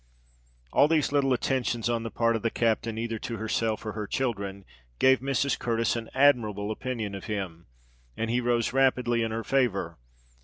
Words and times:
All 0.73 0.87
these 0.87 1.11
little 1.11 1.31
attentions 1.31 1.87
on 1.87 2.01
the 2.01 2.09
part 2.09 2.35
of 2.35 2.41
the 2.41 2.49
captain 2.49 2.97
either 2.97 3.19
to 3.19 3.37
herself 3.37 3.85
or 3.85 3.91
her 3.91 4.07
children, 4.07 4.65
gave 4.97 5.19
Mrs. 5.19 5.59
Curtis 5.59 5.95
an 5.95 6.09
admirable 6.15 6.71
opinion 6.71 7.13
of 7.13 7.25
him; 7.25 7.67
and 8.17 8.31
he 8.31 8.41
rose 8.41 8.73
rapidly 8.73 9.21
in 9.21 9.29
her 9.29 9.43
favour. 9.43 9.99